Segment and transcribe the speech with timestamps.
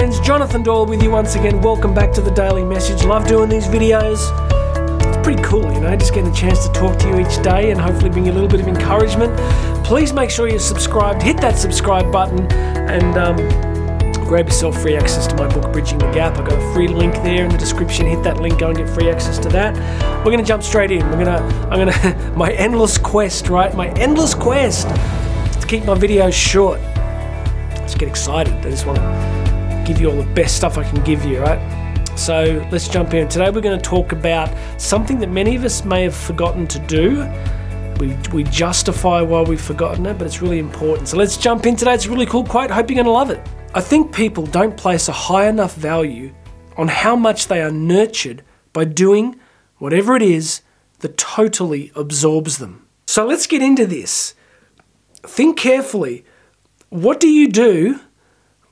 [0.00, 1.60] friends, Jonathan Doyle with you once again.
[1.60, 3.04] Welcome back to the Daily Message.
[3.04, 4.18] Love doing these videos.
[5.06, 7.70] It's pretty cool, you know, just getting a chance to talk to you each day
[7.70, 9.32] and hopefully bring you a little bit of encouragement.
[9.84, 13.36] Please make sure you're subscribed, hit that subscribe button, and um,
[14.26, 16.38] grab yourself free access to my book Bridging the Gap.
[16.38, 18.06] I've got a free link there in the description.
[18.06, 19.76] Hit that link, go and get free access to that.
[20.26, 21.08] We're gonna jump straight in.
[21.08, 23.72] We're gonna I'm gonna my endless quest, right?
[23.76, 26.80] My endless quest to keep my videos short.
[27.78, 28.54] Let's get excited.
[28.54, 29.33] I just want to
[29.84, 31.60] give you all the best stuff I can give you, right?
[32.16, 33.28] So let's jump in.
[33.28, 36.78] Today we're going to talk about something that many of us may have forgotten to
[36.80, 37.28] do.
[37.98, 41.08] We, we justify why we've forgotten it, but it's really important.
[41.08, 41.94] So let's jump in today.
[41.94, 42.70] It's a really cool quote.
[42.70, 43.46] Hope you're going to love it.
[43.74, 46.32] I think people don't place a high enough value
[46.76, 48.42] on how much they are nurtured
[48.72, 49.38] by doing
[49.78, 50.62] whatever it is
[51.00, 52.86] that totally absorbs them.
[53.06, 54.34] So let's get into this.
[55.22, 56.24] Think carefully.
[56.90, 58.00] What do you do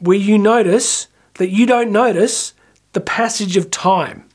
[0.00, 2.52] where you notice that you don't notice
[2.92, 4.28] the passage of time?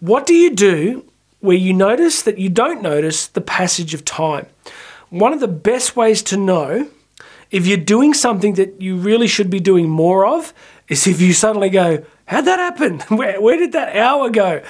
[0.00, 1.04] What do you do
[1.40, 4.46] where you notice that you don't notice the passage of time?
[5.10, 6.88] One of the best ways to know
[7.50, 10.52] if you're doing something that you really should be doing more of
[10.88, 13.00] is if you suddenly go, How'd that happen?
[13.16, 14.62] Where, where did that hour go?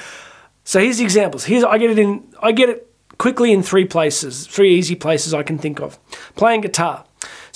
[0.64, 1.44] So here's the examples.
[1.44, 5.32] Here's I get it in I get it quickly in three places, three easy places
[5.32, 5.98] I can think of.
[6.34, 7.04] Playing guitar.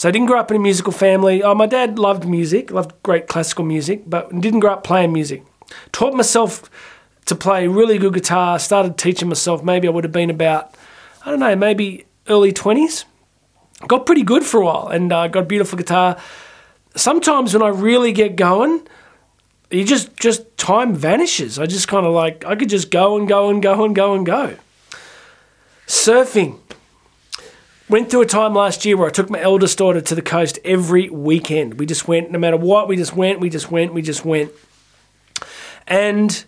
[0.01, 1.43] So I didn't grow up in a musical family.
[1.43, 5.45] Oh, my dad loved music, loved great classical music, but didn't grow up playing music.
[5.93, 6.71] Taught myself
[7.27, 8.59] to play really good guitar.
[8.59, 9.63] Started teaching myself.
[9.63, 10.75] Maybe I would have been about,
[11.23, 13.05] I don't know, maybe early twenties.
[13.89, 16.17] Got pretty good for a while, and uh, got beautiful guitar.
[16.97, 18.89] Sometimes when I really get going,
[19.71, 21.59] you just just time vanishes.
[21.59, 24.15] I just kind of like I could just go and go and go and go
[24.15, 24.57] and go.
[25.87, 26.59] Surfing.
[27.91, 30.61] Went through a time last year where I took my eldest daughter to the coast
[30.65, 31.81] every weekend.
[31.81, 34.53] We just went, no matter what, we just went, we just went, we just went.
[35.89, 36.45] And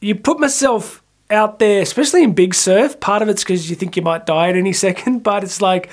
[0.00, 2.98] you put myself out there, especially in big surf.
[2.98, 5.90] Part of it's because you think you might die at any second, but it's like,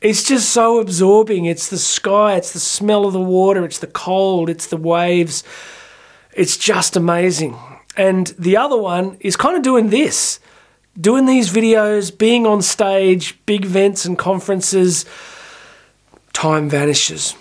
[0.00, 1.46] it's just so absorbing.
[1.46, 5.42] It's the sky, it's the smell of the water, it's the cold, it's the waves.
[6.32, 7.58] It's just amazing.
[7.96, 10.38] And the other one is kind of doing this
[11.00, 15.04] doing these videos, being on stage, big events and conferences,
[16.32, 17.34] time vanishes.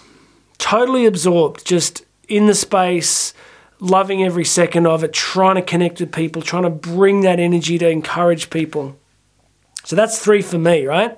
[0.58, 3.34] Totally absorbed, just in the space,
[3.80, 7.78] loving every second of it, trying to connect with people, trying to bring that energy
[7.78, 8.96] to encourage people.
[9.84, 11.18] So that's three for me, right?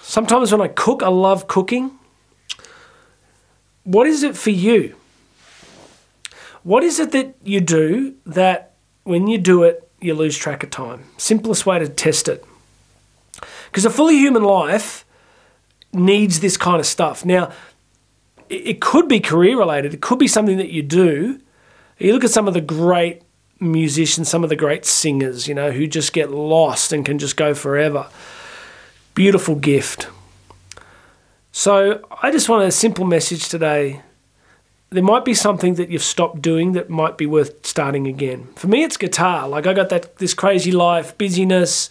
[0.00, 1.92] Sometimes when I cook, I love cooking.
[3.84, 4.94] What is it for you?
[6.62, 8.74] What is it that you do that
[9.04, 11.04] when you do it, you lose track of time.
[11.16, 12.44] Simplest way to test it.
[13.66, 15.04] Because a fully human life
[15.92, 17.24] needs this kind of stuff.
[17.24, 17.52] Now,
[18.48, 21.40] it could be career related, it could be something that you do.
[21.98, 23.22] You look at some of the great
[23.60, 27.36] musicians, some of the great singers, you know, who just get lost and can just
[27.36, 28.06] go forever.
[29.14, 30.08] Beautiful gift.
[31.50, 34.02] So, I just want a simple message today
[34.90, 38.48] there might be something that you've stopped doing that might be worth starting again.
[38.56, 39.46] For me, it's guitar.
[39.46, 41.90] Like I got that this crazy life, busyness,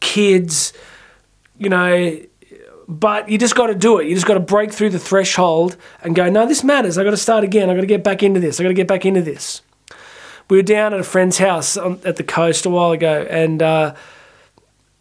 [0.00, 0.72] kids,
[1.58, 2.20] you know.
[2.86, 4.06] But you just got to do it.
[4.06, 6.28] You just got to break through the threshold and go.
[6.28, 6.98] No, this matters.
[6.98, 7.70] I got to start again.
[7.70, 8.60] I got to get back into this.
[8.60, 9.62] I got to get back into this.
[10.50, 13.62] We were down at a friend's house on, at the coast a while ago, and.
[13.62, 13.94] Uh,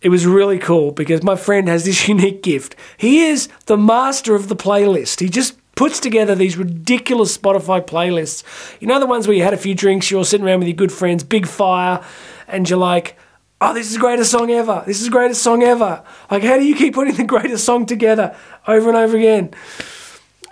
[0.02, 2.76] it was really cool because my friend has this unique gift.
[2.98, 5.22] He is the master of the playlist.
[5.22, 8.44] He just puts together these ridiculous Spotify playlists.
[8.80, 10.68] You know the ones where you had a few drinks, you're all sitting around with
[10.68, 12.04] your good friends, big fire,
[12.48, 13.18] and you're like,
[13.62, 14.84] oh, this is the greatest song ever.
[14.86, 16.04] This is the greatest song ever.
[16.30, 18.36] Like, how do you keep putting the greatest song together
[18.68, 19.52] over and over again?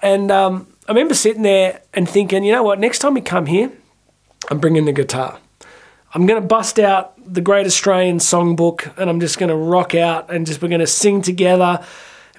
[0.01, 3.45] And um, I remember sitting there and thinking, you know what, next time we come
[3.45, 3.71] here,
[4.49, 5.39] I'm bringing the guitar.
[6.13, 9.95] I'm going to bust out the Great Australian Songbook and I'm just going to rock
[9.95, 11.85] out and just we're going to sing together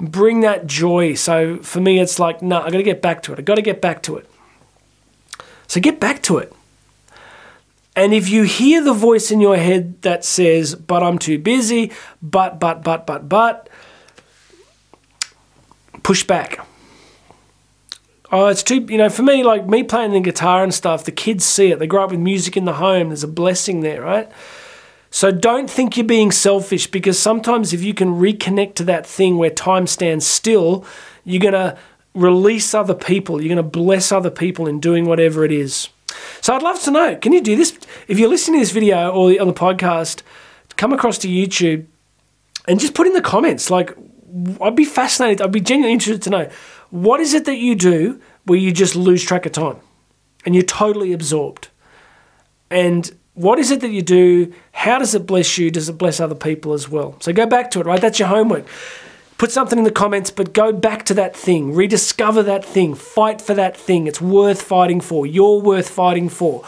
[0.02, 1.14] bring that joy.
[1.14, 3.38] So for me, it's like, no, nah, I got to get back to it.
[3.38, 4.28] I got to get back to it.
[5.68, 6.52] So get back to it.
[7.94, 11.92] And if you hear the voice in your head that says, but I'm too busy,
[12.22, 13.68] but, but, but, but, but,
[16.02, 16.66] push back.
[18.30, 21.12] Oh, it's too, you know, for me, like me playing the guitar and stuff, the
[21.12, 21.78] kids see it.
[21.78, 23.08] They grow up with music in the home.
[23.08, 24.30] There's a blessing there, right?
[25.12, 29.36] So don't think you're being selfish because sometimes if you can reconnect to that thing
[29.36, 30.86] where time stands still,
[31.22, 31.76] you're going to
[32.14, 33.38] release other people.
[33.38, 35.90] You're going to bless other people in doing whatever it is.
[36.40, 37.78] So I'd love to know can you do this?
[38.08, 40.22] If you're listening to this video or on the podcast,
[40.78, 41.84] come across to YouTube
[42.66, 43.70] and just put in the comments.
[43.70, 43.94] Like,
[44.62, 46.50] I'd be fascinated, I'd be genuinely interested to know
[46.88, 49.76] what is it that you do where you just lose track of time
[50.46, 51.68] and you're totally absorbed.
[52.70, 54.52] And what is it that you do?
[54.72, 55.70] How does it bless you?
[55.70, 57.16] Does it bless other people as well?
[57.20, 58.00] So go back to it, right?
[58.00, 58.66] That's your homework.
[59.38, 63.40] Put something in the comments, but go back to that thing, rediscover that thing, fight
[63.40, 64.06] for that thing.
[64.06, 65.26] It's worth fighting for.
[65.26, 66.64] You're worth fighting for.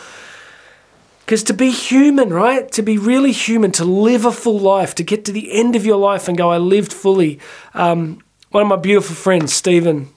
[1.25, 2.70] Because to be human, right?
[2.72, 5.87] To be really human, to live a full life, to get to the end of
[5.87, 7.38] your life and go, I lived fully.
[7.72, 8.20] Um,
[8.50, 10.10] one of my beautiful friends, Stephen,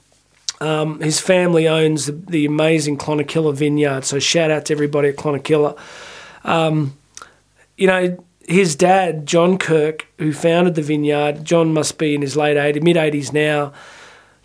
[0.59, 4.03] um, his family owns the, the, amazing Clonakilla vineyard.
[4.03, 5.77] So shout out to everybody at Clonakilla.
[6.43, 6.97] Um,
[7.77, 12.35] you know, his dad, John Kirk, who founded the vineyard, John must be in his
[12.37, 13.73] late 80s, mid 80s now.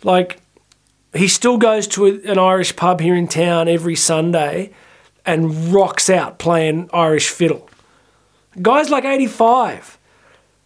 [0.03, 0.41] Like,
[1.13, 4.71] he still goes to an Irish pub here in town every Sunday
[5.25, 7.69] and rocks out playing Irish fiddle.
[8.61, 9.97] Guy's like 85.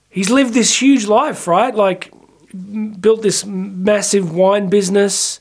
[0.10, 1.76] He's lived this huge life, right?
[1.76, 2.12] Like,
[3.00, 5.40] built this massive wine business,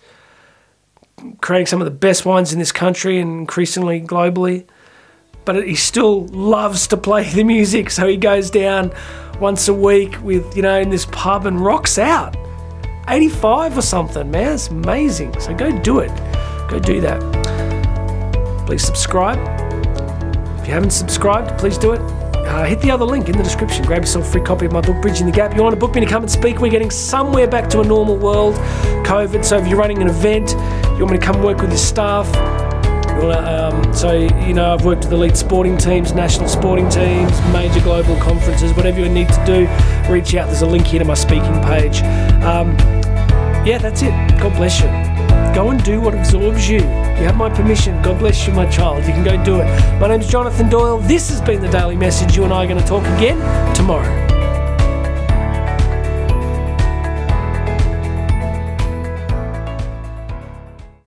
[1.41, 4.67] creating some of the best wines in this country and increasingly globally.
[5.47, 8.93] But he still loves to play the music, so he goes down
[9.41, 12.37] once a week with, you know, in this pub and rocks out.
[13.09, 14.55] 85 or something, man.
[14.55, 15.39] It's amazing.
[15.41, 16.11] So go do it.
[16.69, 17.23] Go do that.
[18.67, 19.39] Please subscribe.
[20.61, 22.01] If you haven't subscribed, please do it.
[22.01, 23.85] Uh, hit the other link in the description.
[23.85, 25.57] Grab yourself a free copy of my book, Bridging the Gap.
[25.57, 26.61] You want to book me to come and speak?
[26.61, 28.57] We're getting somewhere back to a normal world,
[29.07, 29.45] COVID.
[29.45, 30.51] So if you're running an event,
[30.97, 32.27] you want me to come work with your staff.
[33.23, 38.17] Um, so, you know, I've worked with elite sporting teams, national sporting teams, major global
[38.17, 40.47] conferences, whatever you need to do, reach out.
[40.47, 42.03] There's a link here to my speaking page.
[42.43, 42.77] Um,
[43.67, 44.11] yeah, that's it.
[44.39, 44.87] God bless you.
[45.55, 46.79] Go and do what absorbs you.
[46.79, 48.01] You have my permission.
[48.03, 49.07] God bless you, my child.
[49.07, 49.65] You can go do it.
[49.99, 50.99] My name's Jonathan Doyle.
[50.99, 52.37] This has been the Daily Message.
[52.37, 53.39] You and I are going to talk again
[53.75, 54.36] tomorrow.